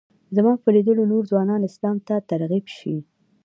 [0.35, 2.95] زما په لیدلو نور ځوانان اسلام ته ترغیب شي.